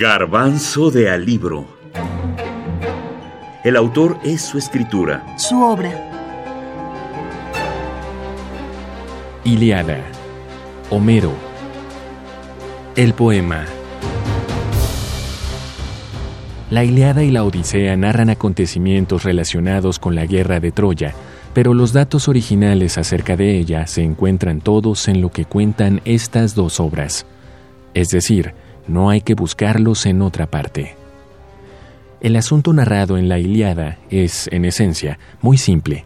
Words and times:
Garbanzo 0.00 0.90
de 0.90 1.10
Alibro. 1.10 1.66
El 3.62 3.76
autor 3.76 4.18
es 4.24 4.40
su 4.40 4.56
escritura. 4.56 5.36
Su 5.36 5.62
obra. 5.62 5.92
Iliada. 9.44 9.98
Homero. 10.88 11.34
El 12.96 13.12
poema. 13.12 13.66
La 16.70 16.82
Iliada 16.82 17.22
y 17.22 17.30
la 17.30 17.44
Odisea 17.44 17.94
narran 17.98 18.30
acontecimientos 18.30 19.24
relacionados 19.24 19.98
con 19.98 20.14
la 20.14 20.24
guerra 20.24 20.60
de 20.60 20.72
Troya, 20.72 21.12
pero 21.52 21.74
los 21.74 21.92
datos 21.92 22.26
originales 22.26 22.96
acerca 22.96 23.36
de 23.36 23.58
ella 23.58 23.86
se 23.86 24.02
encuentran 24.02 24.62
todos 24.62 25.08
en 25.08 25.20
lo 25.20 25.28
que 25.28 25.44
cuentan 25.44 26.00
estas 26.06 26.54
dos 26.54 26.80
obras. 26.80 27.26
Es 27.92 28.08
decir, 28.08 28.54
no 28.86 29.10
hay 29.10 29.20
que 29.20 29.34
buscarlos 29.34 30.06
en 30.06 30.22
otra 30.22 30.46
parte. 30.46 30.96
El 32.20 32.36
asunto 32.36 32.72
narrado 32.72 33.16
en 33.16 33.28
la 33.28 33.38
Iliada 33.38 33.98
es, 34.10 34.48
en 34.52 34.64
esencia, 34.64 35.18
muy 35.40 35.56
simple. 35.56 36.04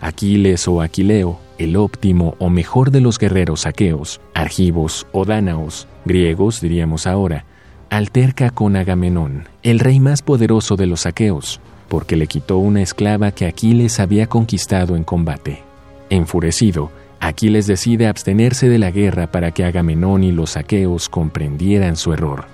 Aquiles 0.00 0.68
o 0.68 0.82
Aquileo, 0.82 1.40
el 1.58 1.76
óptimo 1.76 2.34
o 2.38 2.50
mejor 2.50 2.90
de 2.90 3.00
los 3.00 3.18
guerreros 3.18 3.66
aqueos, 3.66 4.20
argivos 4.34 5.06
o 5.12 5.24
dánaos, 5.24 5.88
griegos 6.04 6.60
diríamos 6.60 7.06
ahora, 7.06 7.46
alterca 7.90 8.50
con 8.50 8.76
Agamenón, 8.76 9.48
el 9.62 9.80
rey 9.80 10.00
más 10.00 10.22
poderoso 10.22 10.76
de 10.76 10.86
los 10.86 11.06
aqueos, 11.06 11.60
porque 11.88 12.16
le 12.16 12.26
quitó 12.26 12.58
una 12.58 12.82
esclava 12.82 13.32
que 13.32 13.46
Aquiles 13.46 13.98
había 13.98 14.26
conquistado 14.26 14.96
en 14.96 15.04
combate. 15.04 15.62
Enfurecido, 16.10 16.90
Aquiles 17.28 17.66
decide 17.66 18.06
abstenerse 18.06 18.70
de 18.70 18.78
la 18.78 18.90
guerra 18.90 19.30
para 19.30 19.50
que 19.50 19.62
Agamenón 19.62 20.24
y 20.24 20.32
los 20.32 20.56
aqueos 20.56 21.10
comprendieran 21.10 21.96
su 21.96 22.14
error. 22.14 22.46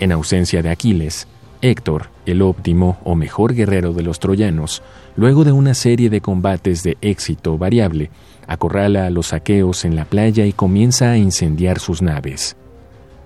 En 0.00 0.12
ausencia 0.12 0.62
de 0.62 0.68
Aquiles, 0.68 1.26
Héctor, 1.62 2.10
el 2.26 2.42
óptimo 2.42 2.98
o 3.04 3.14
mejor 3.14 3.54
guerrero 3.54 3.94
de 3.94 4.02
los 4.02 4.18
troyanos, 4.20 4.82
luego 5.16 5.44
de 5.44 5.52
una 5.52 5.72
serie 5.72 6.10
de 6.10 6.20
combates 6.20 6.82
de 6.82 6.98
éxito 7.00 7.56
variable, 7.56 8.10
acorrala 8.46 9.06
a 9.06 9.10
los 9.10 9.32
aqueos 9.32 9.86
en 9.86 9.96
la 9.96 10.04
playa 10.04 10.44
y 10.44 10.52
comienza 10.52 11.10
a 11.10 11.16
incendiar 11.16 11.78
sus 11.78 12.02
naves. 12.02 12.54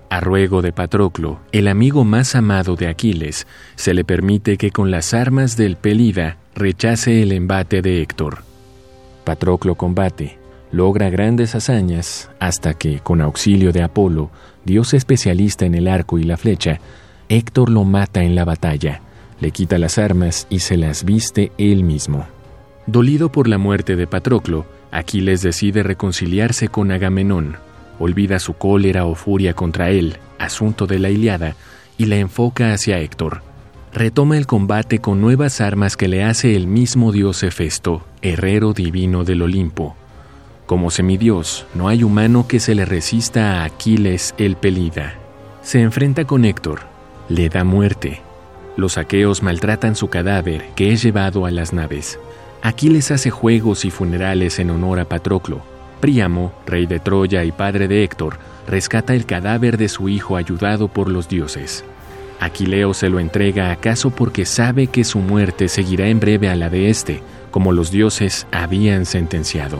A 0.09 0.21
ruego 0.21 0.61
de 0.61 0.71
Patroclo, 0.71 1.41
el 1.51 1.67
amigo 1.67 2.05
más 2.05 2.33
amado 2.33 2.77
de 2.77 2.87
Aquiles, 2.87 3.45
se 3.75 3.93
le 3.93 4.05
permite 4.05 4.55
que 4.55 4.71
con 4.71 4.89
las 4.89 5.13
armas 5.13 5.57
del 5.57 5.75
Pelida 5.75 6.37
rechace 6.55 7.23
el 7.23 7.33
embate 7.33 7.81
de 7.81 8.01
Héctor. 8.01 8.43
Patroclo 9.25 9.75
combate, 9.75 10.37
logra 10.71 11.09
grandes 11.09 11.55
hazañas 11.55 12.29
hasta 12.39 12.73
que, 12.73 12.99
con 12.99 13.21
auxilio 13.21 13.71
de 13.71 13.83
Apolo, 13.83 14.29
dios 14.65 14.93
especialista 14.93 15.65
en 15.65 15.75
el 15.75 15.87
arco 15.87 16.19
y 16.19 16.23
la 16.23 16.37
flecha, 16.37 16.79
Héctor 17.29 17.69
lo 17.69 17.83
mata 17.83 18.23
en 18.23 18.35
la 18.35 18.45
batalla, 18.45 19.01
le 19.39 19.51
quita 19.51 19.77
las 19.77 19.97
armas 19.97 20.47
y 20.49 20.59
se 20.59 20.77
las 20.77 21.03
viste 21.03 21.51
él 21.57 21.83
mismo. 21.83 22.25
Dolido 22.85 23.31
por 23.31 23.47
la 23.47 23.57
muerte 23.57 23.95
de 23.95 24.07
Patroclo, 24.07 24.65
Aquiles 24.91 25.41
decide 25.41 25.83
reconciliarse 25.83 26.69
con 26.69 26.91
Agamenón, 26.91 27.57
olvida 27.99 28.39
su 28.39 28.53
cólera 28.53 29.05
o 29.05 29.15
furia 29.15 29.53
contra 29.53 29.89
él, 29.89 30.17
asunto 30.39 30.87
de 30.87 30.99
la 30.99 31.09
Iliada, 31.09 31.55
y 31.97 32.05
la 32.05 32.17
enfoca 32.17 32.73
hacia 32.73 32.99
Héctor. 32.99 33.41
Retoma 33.93 34.37
el 34.37 34.45
combate 34.45 34.99
con 34.99 35.19
nuevas 35.19 35.59
armas 35.59 35.97
que 35.97 36.07
le 36.07 36.23
hace 36.23 36.55
el 36.55 36.67
mismo 36.67 37.11
dios 37.11 37.41
Hefesto, 37.43 38.05
herrero 38.21 38.73
divino 38.73 39.23
del 39.23 39.41
Olimpo, 39.41 39.95
como 40.67 40.91
semidios, 40.91 41.65
no 41.73 41.87
hay 41.87 42.03
humano 42.03 42.45
que 42.45 42.59
se 42.59 42.75
le 42.75 42.83
resista 42.83 43.61
a 43.61 43.63
Aquiles 43.63 44.35
el 44.37 44.57
Pelida. 44.57 45.15
Se 45.63 45.81
enfrenta 45.81 46.25
con 46.25 46.43
Héctor, 46.43 46.81
le 47.29 47.47
da 47.47 47.63
muerte. 47.63 48.21
Los 48.75 48.97
aqueos 48.97 49.41
maltratan 49.41 49.95
su 49.95 50.09
cadáver, 50.09 50.65
que 50.75 50.91
es 50.91 51.01
llevado 51.01 51.45
a 51.45 51.51
las 51.51 51.71
naves. 51.71 52.19
Aquiles 52.61 53.11
hace 53.11 53.29
juegos 53.29 53.85
y 53.85 53.91
funerales 53.91 54.59
en 54.59 54.69
honor 54.69 54.99
a 54.99 55.05
Patroclo. 55.05 55.61
Príamo, 56.01 56.51
rey 56.65 56.85
de 56.85 56.99
Troya 56.99 57.45
y 57.45 57.53
padre 57.53 57.87
de 57.87 58.03
Héctor, 58.03 58.37
rescata 58.67 59.15
el 59.15 59.25
cadáver 59.25 59.77
de 59.77 59.87
su 59.87 60.09
hijo 60.09 60.35
ayudado 60.35 60.89
por 60.89 61.09
los 61.09 61.29
dioses. 61.29 61.85
Aquileo 62.41 62.93
se 62.93 63.09
lo 63.09 63.19
entrega 63.19 63.71
acaso 63.71 64.09
porque 64.09 64.45
sabe 64.45 64.87
que 64.87 65.05
su 65.05 65.19
muerte 65.19 65.69
seguirá 65.69 66.09
en 66.09 66.19
breve 66.19 66.49
a 66.49 66.57
la 66.57 66.69
de 66.69 66.89
éste, 66.89 67.23
como 67.51 67.71
los 67.71 67.89
dioses 67.89 68.47
habían 68.51 69.05
sentenciado. 69.05 69.79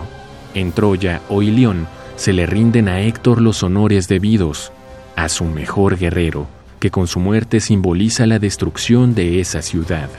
En 0.58 0.72
Troya 0.72 1.22
o 1.30 1.44
Ilión 1.44 1.88
se 2.16 2.34
le 2.34 2.48
rinden 2.48 2.88
a 2.88 3.02
Héctor 3.02 3.44
los 3.44 3.62
honores 3.62 4.08
debidos, 4.08 4.72
a 5.16 5.30
su 5.30 5.46
mejor 5.46 6.00
guerrero, 6.00 6.48
que 6.80 6.90
con 6.90 7.06
su 7.06 7.20
muerte 7.20 7.60
simboliza 7.60 8.26
la 8.26 8.40
destrucción 8.40 9.14
de 9.14 9.40
esa 9.40 9.62
ciudad. 9.62 10.10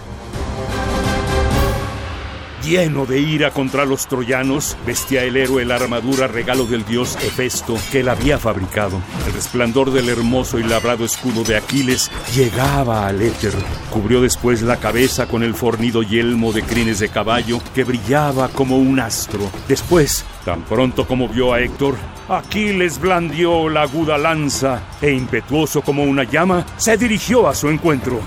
Lleno 2.69 3.07
de 3.07 3.19
ira 3.19 3.51
contra 3.51 3.87
los 3.87 4.09
troyanos, 4.09 4.77
vestía 4.87 5.25
el 5.25 5.39
héroe 5.39 5.65
la 5.65 5.77
armadura 5.77 6.27
regalo 6.27 6.67
del 6.67 6.85
dios 6.85 7.17
Hefesto 7.17 7.79
que 7.91 8.01
él 8.01 8.11
había 8.11 8.37
fabricado. 8.37 9.01
El 9.27 9.33
resplandor 9.33 9.91
del 9.91 10.11
hermoso 10.11 10.59
y 10.59 10.65
labrado 10.65 11.07
escudo 11.07 11.45
de 11.45 11.57
Aquiles 11.57 12.11
llegaba 12.37 13.07
al 13.07 13.23
éter. 13.23 13.55
Cubrió 13.91 14.21
después 14.21 14.61
la 14.61 14.77
cabeza 14.77 15.27
con 15.29 15.43
el 15.43 15.55
fornido 15.55 16.03
yelmo 16.03 16.53
de 16.53 16.63
crines 16.63 16.99
de 16.99 17.09
caballo 17.09 17.59
que 17.75 17.85
brillaba 17.85 18.49
como 18.49 18.77
un 18.77 19.01
astro. 19.01 19.51
Después, 19.67 20.27
tan 20.45 20.61
pronto 20.61 21.07
como 21.07 21.27
vio 21.27 21.55
a 21.55 21.61
Héctor, 21.61 21.95
Aquiles 22.29 23.01
blandió 23.01 23.71
la 23.71 23.85
aguda 23.85 24.19
lanza 24.19 24.83
e 25.01 25.11
impetuoso 25.11 25.81
como 25.81 26.03
una 26.03 26.25
llama, 26.25 26.67
se 26.77 26.99
dirigió 26.99 27.49
a 27.49 27.55
su 27.55 27.71
encuentro. 27.71 28.21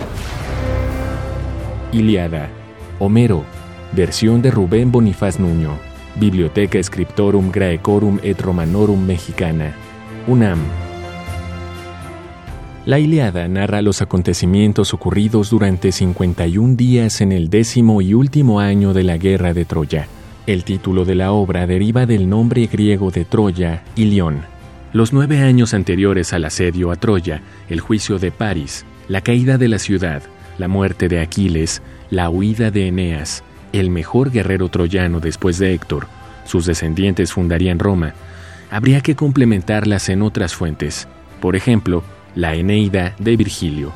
Iliada, 1.92 2.50
Homero, 2.98 3.46
Versión 3.94 4.42
de 4.42 4.52
Rubén 4.52 4.90
Bonifaz 4.90 5.38
Nuño. 5.38 5.78
Biblioteca 6.16 6.82
Scriptorum 6.82 7.52
Graecorum 7.52 8.20
et 8.24 8.40
Romanorum 8.40 9.06
Mexicana. 9.06 9.74
UNAM. 10.28 10.60
La 12.86 13.00
Iliada 13.00 13.50
narra 13.50 13.82
los 13.82 14.02
acontecimientos 14.02 14.94
ocurridos 14.94 15.50
durante 15.50 15.92
51 15.92 16.76
días 16.78 17.20
en 17.20 17.34
el 17.34 17.50
décimo 17.50 18.02
y 18.02 18.14
último 18.14 18.62
año 18.62 18.94
de 18.94 19.04
la 19.04 19.18
guerra 19.18 19.54
de 19.54 19.66
Troya. 19.66 20.08
El 20.48 20.64
título 20.64 21.04
de 21.04 21.16
la 21.16 21.34
obra 21.34 21.68
deriva 21.68 22.06
del 22.06 22.30
nombre 22.30 22.68
griego 22.68 23.12
de 23.12 23.26
Troya, 23.26 23.84
Ilión. 23.98 24.40
Los 24.94 25.12
nueve 25.12 25.40
años 25.40 25.74
anteriores 25.74 26.32
al 26.32 26.46
asedio 26.46 26.92
a 26.92 26.96
Troya, 26.96 27.42
el 27.68 27.82
juicio 27.82 28.20
de 28.20 28.32
París, 28.32 28.86
la 29.10 29.20
caída 29.20 29.58
de 29.58 29.68
la 29.68 29.80
ciudad, 29.80 30.24
la 30.58 30.70
muerte 30.70 31.10
de 31.10 31.20
Aquiles, 31.20 31.82
la 32.10 32.30
huida 32.30 32.72
de 32.72 32.88
Eneas, 32.88 33.44
el 33.74 33.90
mejor 33.90 34.32
guerrero 34.32 34.70
troyano 34.70 35.20
después 35.20 35.58
de 35.58 35.74
Héctor, 35.74 36.08
sus 36.46 36.66
descendientes 36.66 37.34
fundarían 37.34 37.80
Roma, 37.80 38.14
habría 38.70 39.02
que 39.02 39.16
complementarlas 39.16 40.10
en 40.10 40.22
otras 40.22 40.56
fuentes, 40.56 41.08
por 41.40 41.56
ejemplo, 41.56 42.04
la 42.36 42.56
Eneida 42.56 43.16
de 43.20 43.36
Virgilio. 43.36 43.92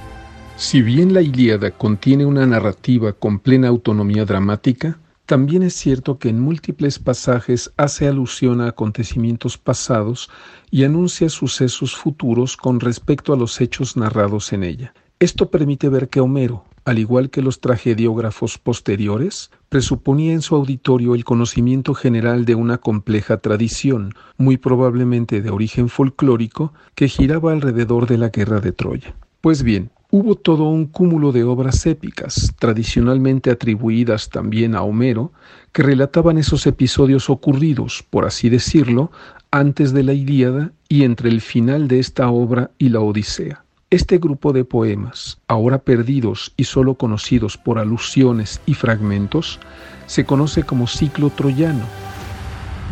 Si 0.58 0.82
bien 0.82 1.14
la 1.14 1.22
Ilíada 1.22 1.72
contiene 1.72 2.26
una 2.26 2.46
narrativa 2.46 3.14
con 3.14 3.40
plena 3.40 3.68
autonomía 3.68 4.26
dramática, 4.26 4.98
también 5.26 5.64
es 5.64 5.74
cierto 5.74 6.20
que 6.20 6.30
en 6.30 6.40
múltiples 6.40 7.00
pasajes 7.00 7.72
hace 7.78 8.08
alusión 8.08 8.62
a 8.62 8.68
acontecimientos 8.68 9.58
pasados 9.58 10.30
y 10.70 10.84
anuncia 10.84 11.30
sucesos 11.30 11.96
futuros 11.96 12.56
con 12.56 12.80
respecto 12.80 13.34
a 13.34 13.38
los 13.38 13.60
hechos 13.60 13.98
narrados 13.98 14.54
en 14.54 14.64
ella. 14.64 14.94
Esto 15.20 15.50
permite 15.50 15.90
ver 15.90 16.10
que 16.10 16.20
Homero, 16.20 16.66
al 16.86 17.00
igual 17.00 17.32
que 17.32 17.42
los 17.42 17.60
tragediógrafos 17.60 18.60
posteriores, 18.60 19.50
presuponía 19.70 20.34
en 20.34 20.42
su 20.44 20.56
auditorio 20.56 21.16
el 21.16 21.26
conocimiento 21.26 21.96
general 21.96 22.46
de 22.46 22.54
una 22.54 22.78
compleja 22.78 23.38
tradición, 23.38 24.14
muy 24.38 24.58
probablemente 24.58 25.42
de 25.42 25.50
origen 25.50 25.90
folclórico, 25.90 26.74
que 26.94 27.08
giraba 27.08 27.52
alrededor 27.52 28.08
de 28.08 28.20
la 28.20 28.30
guerra 28.30 28.62
de 28.62 28.72
Troya. 28.72 29.16
Pues 29.42 29.64
bien, 29.64 29.90
hubo 30.12 30.36
todo 30.36 30.70
un 30.70 30.86
cúmulo 30.86 31.32
de 31.32 31.44
obras 31.44 31.88
épicas, 31.88 32.54
tradicionalmente 32.60 33.50
atribuidas 33.50 34.30
también 34.30 34.76
a 34.76 34.84
Homero, 34.84 35.34
que 35.72 35.82
relataban 35.82 36.38
esos 36.38 36.68
episodios 36.68 37.32
ocurridos, 37.32 38.06
por 38.10 38.26
así 38.26 38.50
decirlo, 38.50 39.12
antes 39.50 39.92
de 39.92 40.04
la 40.04 40.14
Ilíada 40.14 40.72
y 40.88 41.04
entre 41.04 41.30
el 41.30 41.42
final 41.42 41.88
de 41.88 42.00
esta 42.00 42.30
obra 42.30 42.72
y 42.78 42.90
la 42.90 43.00
Odisea. 43.00 43.65
Este 43.96 44.18
grupo 44.18 44.52
de 44.52 44.66
poemas, 44.66 45.40
ahora 45.48 45.78
perdidos 45.78 46.52
y 46.58 46.66
sólo 46.66 46.96
conocidos 46.96 47.56
por 47.56 47.80
alusiones 47.80 48.60
y 48.66 48.74
fragmentos, 48.74 49.58
se 50.06 50.26
conoce 50.26 50.64
como 50.64 50.86
ciclo 50.86 51.30
troyano. 51.30 51.86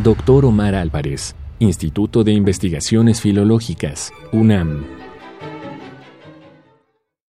Doctor 0.01 0.45
Omar 0.45 0.75
Álvarez, 0.75 1.35
Instituto 1.59 2.23
de 2.23 2.31
Investigaciones 2.31 3.19
Filológicas, 3.19 4.13
UNAM. 4.31 5.02